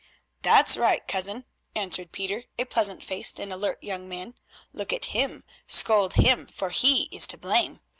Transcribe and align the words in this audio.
"That's 0.41 0.77
right, 0.77 1.07
cousin," 1.07 1.45
answered 1.75 2.11
Pieter, 2.11 2.45
a 2.57 2.65
pleasant 2.65 3.03
faced 3.03 3.37
and 3.39 3.53
alert 3.53 3.83
young 3.83 4.09
man, 4.09 4.33
"look 4.73 4.91
at 4.91 5.13
him, 5.13 5.43
scold 5.67 6.15
him, 6.15 6.47
for 6.47 6.71
he 6.71 7.03
is 7.11 7.27
to 7.27 7.37
blame. 7.37 7.81